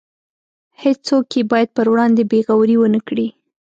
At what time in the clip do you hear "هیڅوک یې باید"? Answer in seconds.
0.83-1.69